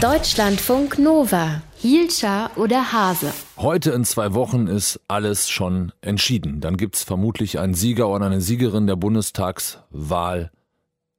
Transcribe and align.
Deutschlandfunk 0.00 0.98
Nova. 0.98 1.62
Hielscher 1.76 2.50
oder 2.56 2.92
Hase? 2.92 3.32
Heute 3.56 3.92
in 3.92 4.04
zwei 4.04 4.34
Wochen 4.34 4.66
ist 4.66 5.00
alles 5.08 5.48
schon 5.48 5.92
entschieden. 6.02 6.60
Dann 6.60 6.76
gibt 6.76 6.96
es 6.96 7.04
vermutlich 7.04 7.58
einen 7.58 7.74
Sieger 7.74 8.08
oder 8.08 8.26
eine 8.26 8.40
Siegerin 8.40 8.86
der 8.86 8.96
Bundestagswahl 8.96 10.50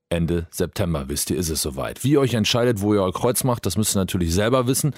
Ende 0.10 0.46
September, 0.52 1.05
wisst 1.07 1.31
ihr, 1.31 1.38
ist 1.38 1.49
es 1.49 1.63
soweit. 1.63 2.04
Wie 2.04 2.12
ihr 2.12 2.20
euch 2.20 2.36
entscheidet, 2.36 2.79
wo 2.79 2.94
ihr 2.94 3.02
euer 3.02 3.12
Kreuz 3.12 3.44
macht, 3.44 3.66
das 3.66 3.75
müsst 3.75 3.95
ihr 3.95 4.00
natürlich 4.00 4.34
selber 4.36 4.68
wissen. 4.68 4.93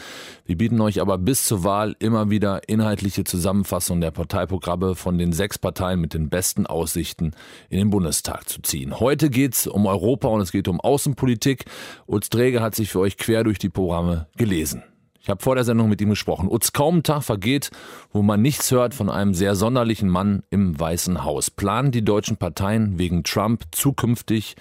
Wir 0.45 0.57
bieten 0.57 0.81
euch 0.81 0.99
aber 0.99 1.17
bis 1.17 1.45
zur 1.45 1.63
Wahl 1.63 1.95
immer 1.99 2.29
wieder 2.29 2.67
inhaltliche 2.67 3.23
Zusammenfassungen 3.23 4.01
der 4.01 4.11
Parteiprogramme 4.11 4.95
von 4.95 5.17
den 5.17 5.31
sechs 5.31 5.57
Parteien 5.57 6.01
mit 6.01 6.13
den 6.13 6.29
besten 6.29 6.65
Aussichten 6.65 7.31
in 7.69 7.77
den 7.77 7.89
Bundestag 7.89 8.49
zu 8.49 8.61
ziehen. 8.61 8.99
Heute 8.99 9.29
geht's 9.29 9.65
um 9.65 9.85
Europa 9.85 10.27
und 10.27 10.41
es 10.41 10.51
geht 10.51 10.67
um 10.67 10.81
Außenpolitik. 10.81 11.65
Utz 12.05 12.27
Träger 12.27 12.61
hat 12.61 12.75
sich 12.75 12.91
für 12.91 12.99
euch 12.99 13.17
quer 13.17 13.45
durch 13.45 13.59
die 13.59 13.69
Programme 13.69 14.27
gelesen. 14.35 14.83
Ich 15.21 15.29
habe 15.29 15.43
vor 15.43 15.55
der 15.55 15.63
Sendung 15.63 15.89
mit 15.89 15.99
ihm 16.01 16.09
gesprochen. 16.09 16.49
Utz, 16.49 16.73
kaum 16.73 16.97
ein 16.97 17.03
Tag 17.03 17.23
vergeht, 17.23 17.69
wo 18.11 18.21
man 18.21 18.41
nichts 18.41 18.71
hört 18.71 18.93
von 18.93 19.09
einem 19.09 19.33
sehr 19.33 19.55
sonderlichen 19.55 20.09
Mann 20.09 20.43
im 20.49 20.77
Weißen 20.79 21.23
Haus. 21.23 21.49
Planen 21.49 21.91
die 21.91 22.03
deutschen 22.03 22.37
Parteien 22.37 22.97
wegen 22.97 23.23
Trump 23.23 23.63
zukünftig 23.71 24.55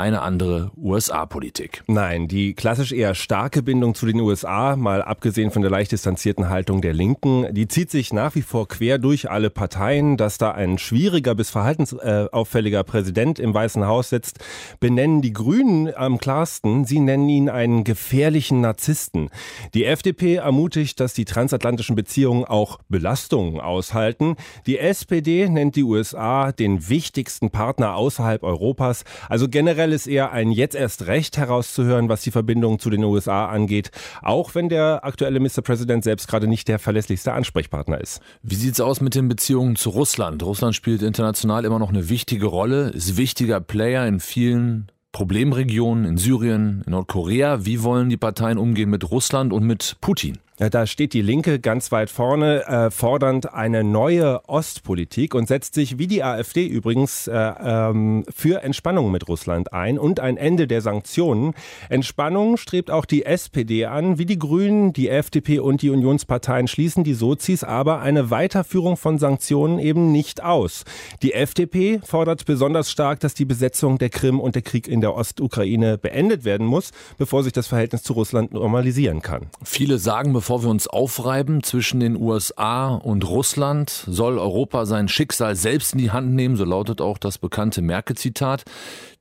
eine 0.00 0.22
andere 0.22 0.70
USA-Politik. 0.76 1.84
Nein, 1.86 2.26
die 2.26 2.54
klassisch 2.54 2.92
eher 2.92 3.14
starke 3.14 3.62
Bindung 3.62 3.94
zu 3.94 4.06
den 4.06 4.20
USA, 4.20 4.74
mal 4.74 5.02
abgesehen 5.02 5.50
von 5.50 5.62
der 5.62 5.70
leicht 5.70 5.92
distanzierten 5.92 6.48
Haltung 6.48 6.80
der 6.80 6.94
Linken, 6.94 7.46
die 7.54 7.68
zieht 7.68 7.90
sich 7.90 8.12
nach 8.12 8.34
wie 8.34 8.42
vor 8.42 8.66
quer 8.66 8.98
durch 8.98 9.30
alle 9.30 9.50
Parteien. 9.50 10.16
Dass 10.16 10.38
da 10.38 10.52
ein 10.52 10.78
schwieriger 10.78 11.34
bis 11.34 11.50
verhaltensauffälliger 11.50 12.82
Präsident 12.82 13.38
im 13.38 13.52
Weißen 13.52 13.86
Haus 13.86 14.08
sitzt, 14.08 14.38
benennen 14.80 15.20
die 15.20 15.32
Grünen 15.32 15.94
am 15.94 16.18
klarsten. 16.18 16.84
Sie 16.84 16.98
nennen 16.98 17.28
ihn 17.28 17.48
einen 17.48 17.84
gefährlichen 17.84 18.60
Narzissten. 18.62 19.28
Die 19.74 19.84
FDP 19.84 20.36
ermutigt, 20.36 20.98
dass 21.00 21.12
die 21.12 21.26
transatlantischen 21.26 21.94
Beziehungen 21.94 22.44
auch 22.44 22.78
Belastungen 22.88 23.60
aushalten. 23.60 24.36
Die 24.66 24.78
SPD 24.78 25.48
nennt 25.48 25.76
die 25.76 25.84
USA 25.84 26.52
den 26.52 26.88
wichtigsten 26.88 27.50
Partner 27.50 27.94
außerhalb 27.94 28.42
Europas. 28.42 29.04
Also 29.28 29.48
generell 29.48 29.89
Urteil 29.90 29.96
ist 29.96 30.06
eher 30.06 30.30
ein 30.30 30.52
jetzt 30.52 30.76
erst 30.76 31.06
recht 31.06 31.36
herauszuhören, 31.36 32.08
was 32.08 32.22
die 32.22 32.30
Verbindung 32.30 32.78
zu 32.78 32.90
den 32.90 33.02
USA 33.02 33.46
angeht, 33.46 33.90
auch 34.22 34.54
wenn 34.54 34.68
der 34.68 35.04
aktuelle 35.04 35.40
Mr. 35.40 35.62
President 35.62 36.04
selbst 36.04 36.28
gerade 36.28 36.46
nicht 36.46 36.68
der 36.68 36.78
verlässlichste 36.78 37.32
Ansprechpartner 37.32 38.00
ist. 38.00 38.20
Wie 38.42 38.54
sieht 38.54 38.74
es 38.74 38.80
aus 38.80 39.00
mit 39.00 39.16
den 39.16 39.28
Beziehungen 39.28 39.74
zu 39.74 39.90
Russland? 39.90 40.42
Russland 40.44 40.76
spielt 40.76 41.02
international 41.02 41.64
immer 41.64 41.80
noch 41.80 41.88
eine 41.88 42.08
wichtige 42.08 42.46
Rolle, 42.46 42.90
ist 42.90 43.16
wichtiger 43.16 43.60
Player 43.60 44.06
in 44.06 44.20
vielen 44.20 44.92
Problemregionen 45.12 46.04
in 46.04 46.18
Syrien, 46.18 46.84
in 46.86 46.92
Nordkorea. 46.92 47.64
Wie 47.64 47.82
wollen 47.82 48.10
die 48.10 48.16
Parteien 48.16 48.58
umgehen 48.58 48.90
mit 48.90 49.10
Russland 49.10 49.52
und 49.52 49.64
mit 49.64 49.96
Putin? 50.00 50.38
Da 50.68 50.86
steht 50.86 51.14
die 51.14 51.22
Linke 51.22 51.58
ganz 51.58 51.90
weit 51.90 52.10
vorne, 52.10 52.66
äh, 52.66 52.90
fordernd 52.90 53.54
eine 53.54 53.82
neue 53.82 54.46
Ostpolitik 54.46 55.34
und 55.34 55.48
setzt 55.48 55.72
sich, 55.72 55.96
wie 55.96 56.06
die 56.06 56.22
AfD 56.22 56.66
übrigens, 56.66 57.28
äh, 57.28 57.32
ähm, 57.34 58.26
für 58.28 58.62
Entspannung 58.62 59.10
mit 59.10 59.26
Russland 59.26 59.72
ein 59.72 59.98
und 59.98 60.20
ein 60.20 60.36
Ende 60.36 60.66
der 60.66 60.82
Sanktionen. 60.82 61.54
Entspannung 61.88 62.58
strebt 62.58 62.90
auch 62.90 63.06
die 63.06 63.24
SPD 63.24 63.86
an, 63.86 64.18
wie 64.18 64.26
die 64.26 64.38
Grünen, 64.38 64.92
die 64.92 65.08
FDP 65.08 65.60
und 65.60 65.80
die 65.80 65.88
Unionsparteien 65.88 66.68
schließen 66.68 67.04
die 67.04 67.14
Sozis 67.14 67.64
aber 67.64 68.00
eine 68.00 68.30
Weiterführung 68.30 68.98
von 68.98 69.18
Sanktionen 69.18 69.78
eben 69.78 70.12
nicht 70.12 70.42
aus. 70.42 70.84
Die 71.22 71.32
FDP 71.32 72.00
fordert 72.04 72.44
besonders 72.44 72.90
stark, 72.90 73.20
dass 73.20 73.32
die 73.32 73.46
Besetzung 73.46 73.96
der 73.96 74.10
Krim 74.10 74.38
und 74.38 74.56
der 74.56 74.62
Krieg 74.62 74.88
in 74.88 75.00
der 75.00 75.14
Ostukraine 75.14 75.96
beendet 75.96 76.44
werden 76.44 76.66
muss, 76.66 76.90
bevor 77.16 77.44
sich 77.44 77.54
das 77.54 77.66
Verhältnis 77.66 78.02
zu 78.02 78.12
Russland 78.12 78.52
normalisieren 78.52 79.22
kann. 79.22 79.46
Viele 79.64 79.96
sagen, 79.96 80.34
bevor 80.34 80.49
bevor 80.50 80.64
wir 80.64 80.70
uns 80.70 80.88
aufreiben 80.88 81.62
zwischen 81.62 82.00
den 82.00 82.20
USA 82.20 82.88
und 82.88 83.24
Russland, 83.24 84.04
soll 84.08 84.36
Europa 84.36 84.84
sein 84.84 85.06
Schicksal 85.06 85.54
selbst 85.54 85.92
in 85.92 86.00
die 86.00 86.10
Hand 86.10 86.34
nehmen, 86.34 86.56
so 86.56 86.64
lautet 86.64 87.00
auch 87.00 87.18
das 87.18 87.38
bekannte 87.38 87.82
Merkel-Zitat. 87.82 88.64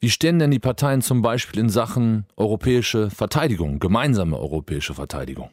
Wie 0.01 0.09
stehen 0.09 0.39
denn 0.39 0.50
die 0.50 0.59
Parteien 0.59 1.01
zum 1.03 1.22
Beispiel 1.22 1.59
in 1.59 1.69
Sachen 1.69 2.25
europäische 2.35 3.12
Verteidigung, 3.12 3.79
gemeinsame 3.79 4.39
europäische 4.39 4.95
Verteidigung? 4.95 5.50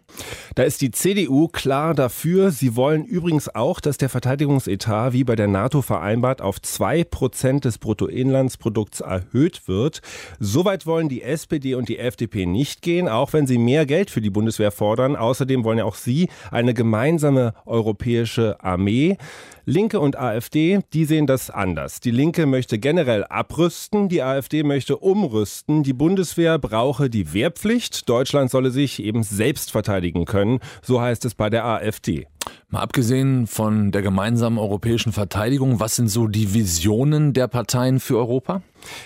Da 0.54 0.62
ist 0.62 0.81
die 0.81 0.92
CDU 0.92 1.48
klar 1.48 1.94
dafür. 1.94 2.53
Sie 2.53 2.76
wollen 2.76 3.04
übrigens 3.04 3.54
auch, 3.54 3.81
dass 3.81 3.98
der 3.98 4.09
Verteidigungsetat 4.09 5.12
wie 5.12 5.25
bei 5.25 5.36
der 5.36 5.48
NATO 5.48 5.82
vereinbart 5.82 6.41
auf 6.41 6.62
zwei 6.62 7.04
Prozent 7.04 7.66
des 7.66 7.76
Bruttoinlandsprodukts 7.78 9.00
erhöht 9.00 9.66
wird. 9.66 10.00
Soweit 10.38 10.86
wollen 10.86 11.10
die 11.10 11.22
SPD 11.22 11.75
und 11.75 11.91
die 11.91 11.98
FDP 11.98 12.47
nicht 12.47 12.81
gehen, 12.81 13.09
auch 13.09 13.34
wenn 13.34 13.47
sie 13.47 13.59
mehr 13.59 13.84
Geld 13.84 14.10
für 14.10 14.22
die 14.22 14.31
Bundeswehr 14.31 14.70
fordern. 14.70 15.16
Außerdem 15.16 15.66
wollen 15.66 15.78
ja 15.78 15.84
auch 15.84 15.97
sie 15.97 16.31
eine 16.50 16.72
gemeinsame 16.72 17.53
europäische 17.66 18.56
Armee. 18.65 19.19
Linke 19.66 19.99
und 20.00 20.16
AfD, 20.16 20.78
die 20.93 21.04
sehen 21.04 21.27
das 21.27 21.50
anders. 21.50 22.00
Die 22.00 22.12
Linke 22.12 22.47
möchte 22.47 22.78
generell 22.78 23.25
abrüsten, 23.25 24.09
die 24.09 24.22
AfD 24.22 24.62
möchte 24.62 24.97
umrüsten. 24.97 25.82
Die 25.82 25.93
Bundeswehr 25.93 26.59
brauche 26.59 27.10
die 27.10 27.34
Wehrpflicht. 27.34 28.09
Deutschland 28.09 28.50
solle 28.50 28.71
sich 28.71 29.03
eben 29.03 29.25
selbst 29.25 29.72
verteidigen 29.72 30.25
können. 30.25 30.60
So 30.82 31.00
heißt 31.00 31.25
es 31.25 31.34
bei 31.34 31.50
der 31.50 31.65
AfD. 31.65 32.28
Mal 32.69 32.81
abgesehen 32.81 33.48
von 33.48 33.91
der 33.91 34.03
gemeinsamen 34.03 34.59
europäischen 34.59 35.12
Verteidigung, 35.12 35.81
was 35.81 35.97
sind 35.97 36.09
so 36.09 36.28
die 36.28 36.54
Visionen 36.54 37.33
der 37.33 37.48
Parteien 37.48 37.98
für 37.98 38.19
Europa? 38.19 38.62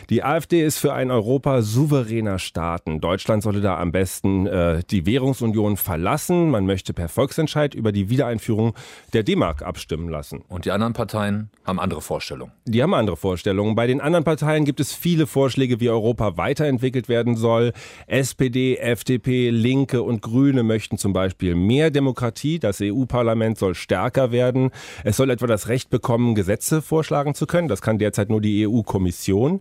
Die 0.08 0.22
AfD 0.22 0.64
ist 0.64 0.78
für 0.78 0.92
ein 0.92 1.10
Europa 1.10 1.62
souveräner 1.62 2.38
Staaten. 2.38 3.00
Deutschland 3.00 3.42
solle 3.42 3.60
da 3.60 3.78
am 3.78 3.92
besten 3.92 4.46
äh, 4.46 4.82
die 4.91 5.06
Währungsunion 5.06 5.76
verlassen. 5.76 6.50
Man 6.50 6.66
möchte 6.66 6.92
per 6.92 7.08
Volksentscheid 7.08 7.74
über 7.74 7.92
die 7.92 8.10
Wiedereinführung 8.10 8.74
der 9.12 9.22
D-Mark 9.22 9.62
abstimmen 9.62 10.08
lassen. 10.08 10.42
Und 10.48 10.64
die 10.64 10.70
anderen 10.70 10.92
Parteien 10.92 11.50
haben 11.64 11.80
andere 11.80 12.00
Vorstellungen. 12.00 12.52
Die 12.66 12.82
haben 12.82 12.94
andere 12.94 13.16
Vorstellungen. 13.16 13.74
Bei 13.74 13.86
den 13.86 14.00
anderen 14.00 14.24
Parteien 14.24 14.64
gibt 14.64 14.80
es 14.80 14.92
viele 14.92 15.26
Vorschläge, 15.26 15.80
wie 15.80 15.88
Europa 15.88 16.36
weiterentwickelt 16.36 17.08
werden 17.08 17.36
soll. 17.36 17.72
SPD, 18.06 18.76
FDP, 18.76 19.50
Linke 19.50 20.02
und 20.02 20.22
Grüne 20.22 20.62
möchten 20.62 20.98
zum 20.98 21.12
Beispiel 21.12 21.54
mehr 21.54 21.91
Demokratie. 21.91 22.58
Das 22.58 22.80
EU-Parlament 22.80 23.58
soll 23.58 23.74
stärker 23.74 24.32
werden. 24.32 24.70
Es 25.04 25.16
soll 25.16 25.30
etwa 25.30 25.47
das 25.47 25.68
Recht 25.68 25.91
bekommen, 25.91 26.34
Gesetze 26.34 26.82
vorschlagen 26.82 27.34
zu 27.34 27.47
können. 27.47 27.68
Das 27.68 27.82
kann 27.82 27.98
derzeit 27.98 28.30
nur 28.30 28.41
die 28.41 28.66
EU-Kommission. 28.66 29.60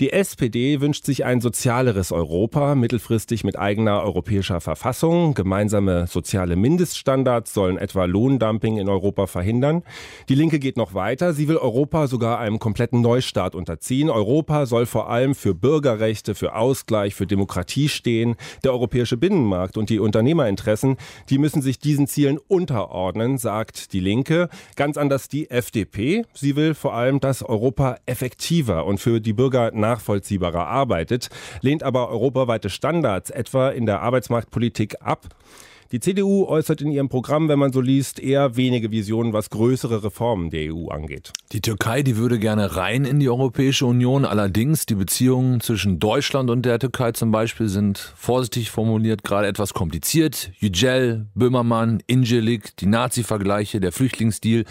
Die 0.00 0.12
SPD 0.12 0.80
wünscht 0.80 1.04
sich 1.04 1.24
ein 1.24 1.40
sozialeres 1.40 2.10
Europa, 2.10 2.74
mittelfristig 2.74 3.44
mit 3.44 3.56
eigener 3.56 4.02
europäischer 4.02 4.60
Verfassung. 4.60 5.34
Gemeinsame 5.34 6.08
soziale 6.08 6.56
Mindeststandards 6.56 7.54
sollen 7.54 7.78
etwa 7.78 8.04
Lohndumping 8.04 8.78
in 8.78 8.88
Europa 8.88 9.28
verhindern. 9.28 9.84
Die 10.28 10.34
Linke 10.34 10.58
geht 10.58 10.76
noch 10.76 10.94
weiter. 10.94 11.32
Sie 11.32 11.46
will 11.46 11.58
Europa 11.58 12.08
sogar 12.08 12.40
einem 12.40 12.58
kompletten 12.58 13.02
Neustart 13.02 13.54
unterziehen. 13.54 14.10
Europa 14.10 14.66
soll 14.66 14.86
vor 14.86 15.10
allem 15.10 15.36
für 15.36 15.54
Bürgerrechte, 15.54 16.34
für 16.34 16.56
Ausgleich, 16.56 17.14
für 17.14 17.28
Demokratie 17.28 17.88
stehen. 17.88 18.34
Der 18.64 18.72
europäische 18.72 19.16
Binnenmarkt 19.16 19.76
und 19.76 19.90
die 19.90 20.00
Unternehmerinteressen, 20.00 20.96
die 21.30 21.38
müssen 21.38 21.62
sich 21.62 21.78
diesen 21.78 22.08
Zielen 22.08 22.38
unterordnen, 22.48 23.38
sagt 23.38 23.92
die 23.92 24.00
Linke. 24.00 24.48
Ganz 24.74 24.96
anders 24.96 25.28
die 25.28 25.50
FDP. 25.50 26.24
Sie 26.34 26.56
will 26.56 26.74
vor 26.74 26.94
allem, 26.94 27.20
dass 27.20 27.44
Europa 27.44 27.96
effektiver 28.06 28.86
und 28.86 28.98
für 28.98 29.20
die 29.20 29.32
Bürger 29.32 29.43
nachvollziehbarer 29.72 30.66
arbeitet, 30.66 31.28
lehnt 31.60 31.82
aber 31.82 32.08
europaweite 32.08 32.70
Standards 32.70 33.30
etwa 33.30 33.70
in 33.70 33.86
der 33.86 34.00
Arbeitsmarktpolitik 34.00 34.96
ab. 35.00 35.26
Die 35.94 36.00
CDU 36.00 36.46
äußert 36.46 36.80
in 36.80 36.90
ihrem 36.90 37.08
Programm, 37.08 37.48
wenn 37.48 37.60
man 37.60 37.72
so 37.72 37.80
liest, 37.80 38.18
eher 38.18 38.56
wenige 38.56 38.90
Visionen, 38.90 39.32
was 39.32 39.48
größere 39.48 40.02
Reformen 40.02 40.50
der 40.50 40.74
EU 40.74 40.88
angeht. 40.88 41.32
Die 41.52 41.60
Türkei, 41.60 42.02
die 42.02 42.16
würde 42.16 42.40
gerne 42.40 42.74
rein 42.74 43.04
in 43.04 43.20
die 43.20 43.28
Europäische 43.28 43.86
Union. 43.86 44.24
Allerdings 44.24 44.86
die 44.86 44.96
Beziehungen 44.96 45.60
zwischen 45.60 46.00
Deutschland 46.00 46.50
und 46.50 46.66
der 46.66 46.80
Türkei 46.80 47.12
zum 47.12 47.30
Beispiel 47.30 47.68
sind 47.68 47.98
vorsichtig 48.16 48.72
formuliert 48.72 49.22
gerade 49.22 49.46
etwas 49.46 49.72
kompliziert. 49.72 50.50
Yücel, 50.58 51.28
Böhmermann, 51.36 52.02
Incelik, 52.08 52.76
die 52.78 52.86
Nazi-Vergleiche, 52.86 53.78
der 53.78 53.92
Flüchtlingsdeal. 53.92 54.64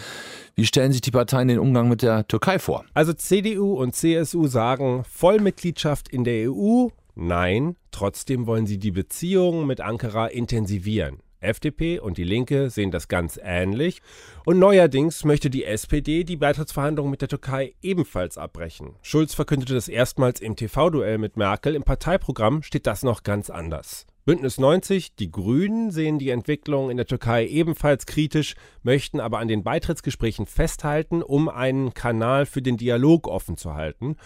Wie 0.56 0.66
stellen 0.66 0.92
sich 0.92 1.00
die 1.00 1.10
Parteien 1.10 1.48
den 1.48 1.58
Umgang 1.58 1.88
mit 1.88 2.02
der 2.02 2.28
Türkei 2.28 2.58
vor? 2.58 2.84
Also 2.92 3.14
CDU 3.14 3.72
und 3.80 3.94
CSU 3.94 4.46
sagen 4.46 5.04
Vollmitgliedschaft 5.10 6.10
in 6.10 6.24
der 6.24 6.52
EU 6.52 6.88
Nein, 7.14 7.76
trotzdem 7.90 8.46
wollen 8.46 8.66
sie 8.66 8.78
die 8.78 8.90
Beziehungen 8.90 9.66
mit 9.66 9.80
Ankara 9.80 10.26
intensivieren. 10.26 11.20
FDP 11.44 12.00
und 12.00 12.18
die 12.18 12.24
Linke 12.24 12.70
sehen 12.70 12.90
das 12.90 13.06
ganz 13.06 13.38
ähnlich. 13.42 14.00
Und 14.44 14.58
neuerdings 14.58 15.24
möchte 15.24 15.50
die 15.50 15.64
SPD 15.64 16.24
die 16.24 16.36
Beitrittsverhandlungen 16.36 17.10
mit 17.10 17.20
der 17.20 17.28
Türkei 17.28 17.74
ebenfalls 17.82 18.38
abbrechen. 18.38 18.96
Schulz 19.02 19.34
verkündete 19.34 19.74
das 19.74 19.88
erstmals 19.88 20.40
im 20.40 20.56
TV-Duell 20.56 21.18
mit 21.18 21.36
Merkel. 21.36 21.74
Im 21.74 21.82
Parteiprogramm 21.82 22.62
steht 22.62 22.86
das 22.86 23.02
noch 23.02 23.22
ganz 23.22 23.50
anders. 23.50 24.06
Bündnis 24.26 24.56
90, 24.56 25.16
die 25.16 25.30
Grünen 25.30 25.90
sehen 25.90 26.18
die 26.18 26.30
Entwicklung 26.30 26.88
in 26.88 26.96
der 26.96 27.04
Türkei 27.04 27.46
ebenfalls 27.46 28.06
kritisch, 28.06 28.54
möchten 28.82 29.20
aber 29.20 29.38
an 29.38 29.48
den 29.48 29.62
Beitrittsgesprächen 29.62 30.46
festhalten, 30.46 31.22
um 31.22 31.50
einen 31.50 31.92
Kanal 31.92 32.46
für 32.46 32.62
den 32.62 32.78
Dialog 32.78 33.28
offen 33.28 33.58
zu 33.58 33.74
halten. 33.74 34.16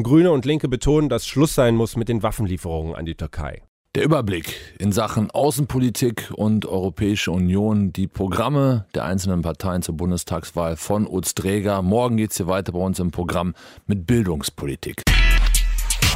Grüne 0.00 0.30
und 0.30 0.44
Linke 0.44 0.68
betonen, 0.68 1.08
dass 1.08 1.26
Schluss 1.26 1.56
sein 1.56 1.74
muss 1.74 1.96
mit 1.96 2.08
den 2.08 2.22
Waffenlieferungen 2.22 2.94
an 2.94 3.06
die 3.06 3.16
Türkei. 3.16 3.62
Der 3.96 4.04
Überblick 4.04 4.54
in 4.78 4.92
Sachen 4.92 5.32
Außenpolitik 5.32 6.30
und 6.36 6.64
Europäische 6.64 7.32
Union, 7.32 7.92
die 7.92 8.06
Programme 8.06 8.86
der 8.94 9.04
einzelnen 9.04 9.42
Parteien 9.42 9.82
zur 9.82 9.96
Bundestagswahl 9.96 10.76
von 10.76 11.08
Utz 11.08 11.34
Dräger. 11.34 11.82
Morgen 11.82 12.18
geht 12.18 12.30
es 12.30 12.36
hier 12.36 12.46
weiter 12.46 12.70
bei 12.70 12.78
uns 12.78 13.00
im 13.00 13.10
Programm 13.10 13.54
mit 13.88 14.06
Bildungspolitik. 14.06 15.02